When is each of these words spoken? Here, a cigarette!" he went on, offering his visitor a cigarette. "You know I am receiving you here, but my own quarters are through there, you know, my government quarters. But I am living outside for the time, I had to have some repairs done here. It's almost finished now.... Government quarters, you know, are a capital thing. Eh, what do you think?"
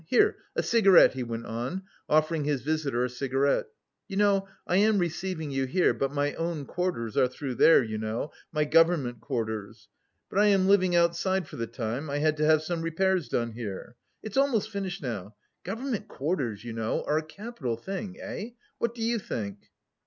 Here, 0.07 0.37
a 0.55 0.63
cigarette!" 0.63 1.13
he 1.13 1.21
went 1.21 1.45
on, 1.45 1.83
offering 2.09 2.43
his 2.43 2.63
visitor 2.63 3.05
a 3.05 3.07
cigarette. 3.07 3.67
"You 4.07 4.17
know 4.17 4.47
I 4.65 4.77
am 4.77 4.97
receiving 4.97 5.51
you 5.51 5.65
here, 5.65 5.93
but 5.93 6.11
my 6.11 6.33
own 6.33 6.65
quarters 6.65 7.15
are 7.15 7.27
through 7.27 7.53
there, 7.53 7.83
you 7.83 7.99
know, 7.99 8.31
my 8.51 8.65
government 8.65 9.19
quarters. 9.21 9.89
But 10.27 10.39
I 10.39 10.47
am 10.47 10.67
living 10.67 10.95
outside 10.95 11.47
for 11.47 11.57
the 11.57 11.67
time, 11.67 12.09
I 12.09 12.17
had 12.17 12.35
to 12.37 12.45
have 12.45 12.63
some 12.63 12.81
repairs 12.81 13.29
done 13.29 13.51
here. 13.51 13.95
It's 14.23 14.37
almost 14.37 14.71
finished 14.71 15.03
now.... 15.03 15.35
Government 15.63 16.07
quarters, 16.07 16.63
you 16.63 16.73
know, 16.73 17.03
are 17.03 17.19
a 17.19 17.23
capital 17.23 17.77
thing. 17.77 18.17
Eh, 18.19 18.53
what 18.79 18.95
do 18.95 19.03
you 19.03 19.19
think?" 19.19 19.69